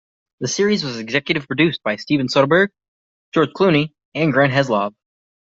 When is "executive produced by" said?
0.97-1.97